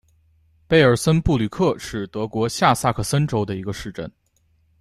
[0.67, 4.11] 贝尔森布吕克是德国下萨克森州的一个市镇。